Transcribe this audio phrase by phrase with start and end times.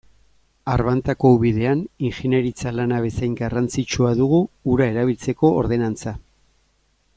[0.75, 4.41] Arbantako ubidean ingeniaritza lana bezain garrantzitsua dugu
[4.77, 6.19] ura erabiltzeko ordenantza.